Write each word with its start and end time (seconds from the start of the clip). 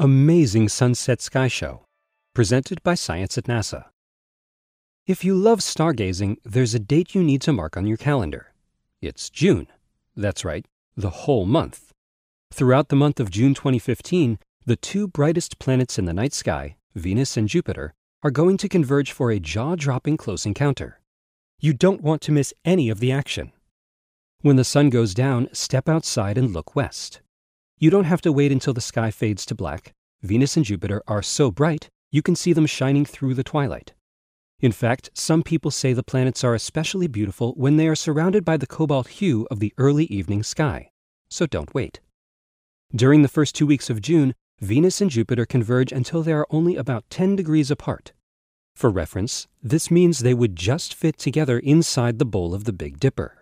Amazing 0.00 0.68
Sunset 0.68 1.20
Sky 1.20 1.48
Show, 1.48 1.80
presented 2.32 2.80
by 2.84 2.94
Science 2.94 3.36
at 3.36 3.46
NASA. 3.46 3.86
If 5.08 5.24
you 5.24 5.34
love 5.34 5.58
stargazing, 5.58 6.36
there's 6.44 6.72
a 6.72 6.78
date 6.78 7.16
you 7.16 7.24
need 7.24 7.42
to 7.42 7.52
mark 7.52 7.76
on 7.76 7.84
your 7.84 7.96
calendar. 7.96 8.52
It's 9.02 9.28
June. 9.28 9.66
That's 10.16 10.44
right, 10.44 10.64
the 10.96 11.10
whole 11.10 11.46
month. 11.46 11.90
Throughout 12.52 12.90
the 12.90 12.94
month 12.94 13.18
of 13.18 13.32
June 13.32 13.54
2015, 13.54 14.38
the 14.64 14.76
two 14.76 15.08
brightest 15.08 15.58
planets 15.58 15.98
in 15.98 16.04
the 16.04 16.14
night 16.14 16.32
sky, 16.32 16.76
Venus 16.94 17.36
and 17.36 17.48
Jupiter, 17.48 17.92
are 18.22 18.30
going 18.30 18.56
to 18.58 18.68
converge 18.68 19.10
for 19.10 19.32
a 19.32 19.40
jaw 19.40 19.74
dropping 19.74 20.16
close 20.16 20.46
encounter. 20.46 21.00
You 21.58 21.72
don't 21.72 22.02
want 22.02 22.22
to 22.22 22.32
miss 22.32 22.54
any 22.64 22.88
of 22.88 23.00
the 23.00 23.10
action. 23.10 23.50
When 24.42 24.54
the 24.54 24.62
sun 24.62 24.90
goes 24.90 25.12
down, 25.12 25.48
step 25.52 25.88
outside 25.88 26.38
and 26.38 26.52
look 26.52 26.76
west. 26.76 27.20
You 27.80 27.90
don't 27.90 28.04
have 28.04 28.20
to 28.22 28.32
wait 28.32 28.50
until 28.50 28.74
the 28.74 28.80
sky 28.80 29.12
fades 29.12 29.46
to 29.46 29.54
black. 29.54 29.92
Venus 30.22 30.56
and 30.56 30.66
Jupiter 30.66 31.00
are 31.06 31.22
so 31.22 31.52
bright, 31.52 31.88
you 32.10 32.22
can 32.22 32.34
see 32.34 32.52
them 32.52 32.66
shining 32.66 33.04
through 33.04 33.34
the 33.34 33.44
twilight. 33.44 33.94
In 34.58 34.72
fact, 34.72 35.10
some 35.14 35.44
people 35.44 35.70
say 35.70 35.92
the 35.92 36.02
planets 36.02 36.42
are 36.42 36.54
especially 36.54 37.06
beautiful 37.06 37.52
when 37.52 37.76
they 37.76 37.86
are 37.86 37.94
surrounded 37.94 38.44
by 38.44 38.56
the 38.56 38.66
cobalt 38.66 39.06
hue 39.06 39.46
of 39.48 39.60
the 39.60 39.72
early 39.78 40.06
evening 40.06 40.42
sky. 40.42 40.90
So 41.30 41.46
don't 41.46 41.72
wait. 41.72 42.00
During 42.92 43.22
the 43.22 43.28
first 43.28 43.54
two 43.54 43.66
weeks 43.66 43.88
of 43.88 44.02
June, 44.02 44.34
Venus 44.60 45.00
and 45.00 45.08
Jupiter 45.08 45.46
converge 45.46 45.92
until 45.92 46.24
they 46.24 46.32
are 46.32 46.48
only 46.50 46.74
about 46.74 47.08
10 47.10 47.36
degrees 47.36 47.70
apart. 47.70 48.12
For 48.74 48.90
reference, 48.90 49.46
this 49.62 49.88
means 49.88 50.18
they 50.18 50.34
would 50.34 50.56
just 50.56 50.94
fit 50.94 51.16
together 51.16 51.60
inside 51.60 52.18
the 52.18 52.24
bowl 52.24 52.54
of 52.54 52.64
the 52.64 52.72
Big 52.72 52.98
Dipper. 52.98 53.37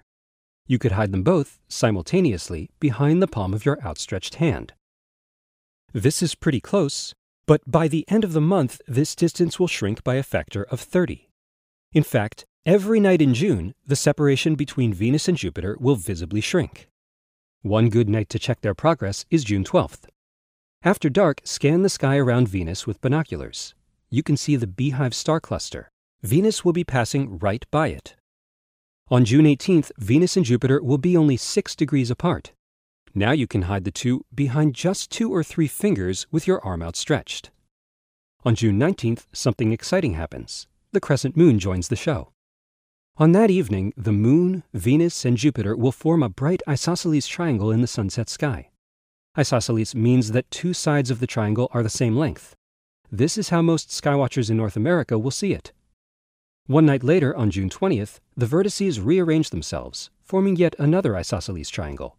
You 0.66 0.78
could 0.78 0.92
hide 0.92 1.12
them 1.12 1.22
both 1.22 1.58
simultaneously 1.68 2.70
behind 2.80 3.22
the 3.22 3.28
palm 3.28 3.54
of 3.54 3.64
your 3.64 3.80
outstretched 3.82 4.36
hand. 4.36 4.74
This 5.92 6.22
is 6.22 6.34
pretty 6.34 6.60
close, 6.60 7.14
but 7.46 7.62
by 7.66 7.86
the 7.86 8.04
end 8.08 8.24
of 8.24 8.32
the 8.32 8.40
month, 8.40 8.80
this 8.88 9.14
distance 9.14 9.60
will 9.60 9.68
shrink 9.68 10.02
by 10.02 10.16
a 10.16 10.22
factor 10.22 10.64
of 10.64 10.80
30. 10.80 11.28
In 11.92 12.02
fact, 12.02 12.44
every 12.66 12.98
night 12.98 13.22
in 13.22 13.32
June, 13.32 13.74
the 13.86 13.96
separation 13.96 14.56
between 14.56 14.92
Venus 14.92 15.28
and 15.28 15.38
Jupiter 15.38 15.76
will 15.80 15.94
visibly 15.94 16.40
shrink. 16.40 16.88
One 17.62 17.88
good 17.88 18.08
night 18.08 18.28
to 18.30 18.38
check 18.38 18.60
their 18.60 18.74
progress 18.74 19.24
is 19.30 19.44
June 19.44 19.64
12th. 19.64 20.06
After 20.82 21.08
dark, 21.08 21.40
scan 21.44 21.82
the 21.82 21.88
sky 21.88 22.16
around 22.16 22.48
Venus 22.48 22.86
with 22.86 23.00
binoculars. 23.00 23.74
You 24.10 24.22
can 24.22 24.36
see 24.36 24.56
the 24.56 24.66
Beehive 24.66 25.14
star 25.14 25.40
cluster. 25.40 25.88
Venus 26.22 26.64
will 26.64 26.72
be 26.72 26.84
passing 26.84 27.38
right 27.38 27.64
by 27.70 27.88
it. 27.88 28.16
On 29.08 29.24
June 29.24 29.44
18th, 29.44 29.92
Venus 29.98 30.36
and 30.36 30.44
Jupiter 30.44 30.82
will 30.82 30.98
be 30.98 31.16
only 31.16 31.36
6 31.36 31.76
degrees 31.76 32.10
apart. 32.10 32.52
Now 33.14 33.30
you 33.30 33.46
can 33.46 33.62
hide 33.62 33.84
the 33.84 33.92
two 33.92 34.24
behind 34.34 34.74
just 34.74 35.12
two 35.12 35.32
or 35.32 35.44
three 35.44 35.68
fingers 35.68 36.26
with 36.32 36.48
your 36.48 36.60
arm 36.64 36.82
outstretched. 36.82 37.52
On 38.44 38.56
June 38.56 38.80
19th, 38.80 39.26
something 39.32 39.70
exciting 39.70 40.14
happens. 40.14 40.66
The 40.90 40.98
crescent 40.98 41.36
moon 41.36 41.60
joins 41.60 41.86
the 41.86 41.94
show. 41.94 42.32
On 43.16 43.30
that 43.30 43.48
evening, 43.48 43.92
the 43.96 44.10
moon, 44.10 44.64
Venus, 44.74 45.24
and 45.24 45.36
Jupiter 45.36 45.76
will 45.76 45.92
form 45.92 46.24
a 46.24 46.28
bright 46.28 46.62
isosceles 46.68 47.28
triangle 47.28 47.70
in 47.70 47.82
the 47.82 47.86
sunset 47.86 48.28
sky. 48.28 48.70
Isosceles 49.38 49.94
means 49.94 50.32
that 50.32 50.50
two 50.50 50.74
sides 50.74 51.12
of 51.12 51.20
the 51.20 51.28
triangle 51.28 51.68
are 51.70 51.84
the 51.84 51.88
same 51.88 52.16
length. 52.16 52.56
This 53.12 53.38
is 53.38 53.50
how 53.50 53.62
most 53.62 53.88
skywatchers 53.90 54.50
in 54.50 54.56
North 54.56 54.76
America 54.76 55.16
will 55.16 55.30
see 55.30 55.52
it. 55.52 55.72
One 56.66 56.84
night 56.84 57.04
later, 57.04 57.36
on 57.36 57.52
June 57.52 57.70
20th, 57.70 58.18
the 58.36 58.46
vertices 58.46 59.04
rearrange 59.04 59.50
themselves, 59.50 60.10
forming 60.20 60.56
yet 60.56 60.74
another 60.80 61.14
isosceles 61.16 61.70
triangle. 61.70 62.16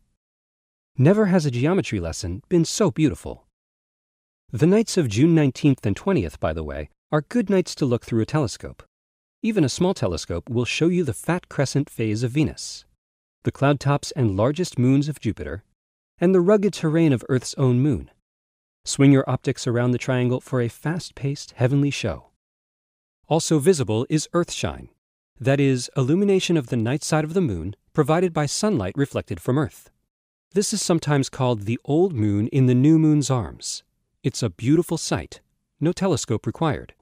Never 0.97 1.25
has 1.25 1.45
a 1.45 1.51
geometry 1.51 1.99
lesson 1.99 2.41
been 2.47 2.63
so 2.63 2.89
beautiful. 2.89 3.45
The 4.53 4.65
nights 4.65 4.95
of 4.95 5.09
June 5.09 5.35
19th 5.35 5.85
and 5.85 5.97
20th, 5.97 6.39
by 6.39 6.53
the 6.53 6.63
way, 6.63 6.89
are 7.11 7.25
good 7.27 7.49
nights 7.49 7.75
to 7.75 7.85
look 7.85 8.05
through 8.05 8.21
a 8.21 8.25
telescope. 8.25 8.83
Even 9.43 9.65
a 9.65 9.69
small 9.69 9.93
telescope 9.93 10.49
will 10.49 10.63
show 10.63 10.87
you 10.87 11.03
the 11.03 11.13
fat 11.13 11.49
crescent 11.49 11.89
phase 11.89 12.23
of 12.23 12.31
Venus, 12.31 12.85
the 13.43 13.51
cloud 13.51 13.81
tops 13.81 14.11
and 14.11 14.37
largest 14.37 14.79
moons 14.79 15.09
of 15.09 15.19
Jupiter, 15.19 15.65
and 16.19 16.33
the 16.33 16.39
rugged 16.39 16.73
terrain 16.73 17.11
of 17.11 17.25
Earth's 17.27 17.53
own 17.55 17.81
moon. 17.81 18.09
Swing 18.85 19.11
your 19.11 19.29
optics 19.29 19.67
around 19.67 19.91
the 19.91 19.97
triangle 19.97 20.39
for 20.39 20.61
a 20.61 20.69
fast 20.69 21.15
paced 21.15 21.51
heavenly 21.57 21.91
show. 21.91 22.26
Also 23.27 23.59
visible 23.59 24.05
is 24.09 24.29
earthshine, 24.33 24.87
that 25.39 25.59
is, 25.59 25.91
illumination 25.97 26.55
of 26.55 26.67
the 26.67 26.77
night 26.77 27.03
side 27.03 27.25
of 27.25 27.33
the 27.33 27.41
moon 27.41 27.75
provided 27.91 28.33
by 28.33 28.45
sunlight 28.45 28.93
reflected 28.95 29.41
from 29.41 29.57
Earth. 29.57 29.89
This 30.53 30.71
is 30.71 30.81
sometimes 30.81 31.29
called 31.29 31.63
the 31.63 31.79
old 31.83 32.13
moon 32.13 32.47
in 32.47 32.67
the 32.67 32.75
new 32.75 32.97
moon's 32.97 33.29
arms. 33.29 33.83
It's 34.23 34.41
a 34.41 34.49
beautiful 34.49 34.97
sight, 34.97 35.41
no 35.79 35.91
telescope 35.91 36.47
required. 36.47 36.93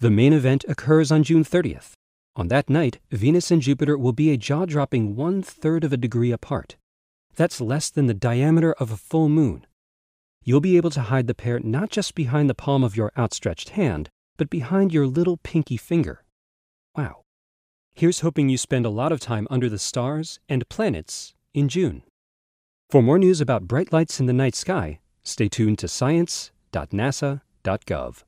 The 0.00 0.10
main 0.10 0.32
event 0.32 0.64
occurs 0.66 1.12
on 1.12 1.22
June 1.22 1.44
30th. 1.44 1.92
On 2.34 2.48
that 2.48 2.68
night, 2.68 2.98
Venus 3.10 3.50
and 3.50 3.62
Jupiter 3.62 3.96
will 3.96 4.12
be 4.12 4.30
a 4.30 4.36
jaw 4.36 4.64
dropping 4.64 5.14
one 5.14 5.42
third 5.42 5.84
of 5.84 5.92
a 5.92 5.96
degree 5.96 6.32
apart. 6.32 6.76
That's 7.36 7.60
less 7.60 7.90
than 7.90 8.06
the 8.06 8.14
diameter 8.14 8.72
of 8.72 8.90
a 8.90 8.96
full 8.96 9.28
moon. 9.28 9.66
You'll 10.42 10.60
be 10.60 10.76
able 10.76 10.90
to 10.90 11.02
hide 11.02 11.28
the 11.28 11.34
pair 11.34 11.60
not 11.60 11.90
just 11.90 12.16
behind 12.16 12.50
the 12.50 12.54
palm 12.54 12.82
of 12.82 12.96
your 12.96 13.12
outstretched 13.16 13.70
hand, 13.70 14.10
but 14.42 14.50
behind 14.50 14.92
your 14.92 15.06
little 15.06 15.36
pinky 15.36 15.76
finger. 15.76 16.24
Wow. 16.96 17.22
Here's 17.94 18.22
hoping 18.22 18.48
you 18.48 18.58
spend 18.58 18.84
a 18.84 18.90
lot 18.90 19.12
of 19.12 19.20
time 19.20 19.46
under 19.50 19.68
the 19.68 19.78
stars 19.78 20.40
and 20.48 20.68
planets 20.68 21.32
in 21.54 21.68
June. 21.68 22.02
For 22.90 23.04
more 23.04 23.20
news 23.20 23.40
about 23.40 23.68
bright 23.68 23.92
lights 23.92 24.18
in 24.18 24.26
the 24.26 24.32
night 24.32 24.56
sky, 24.56 24.98
stay 25.22 25.48
tuned 25.48 25.78
to 25.78 25.86
science.nasa.gov. 25.86 28.24